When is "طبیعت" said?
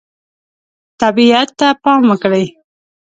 1.01-1.49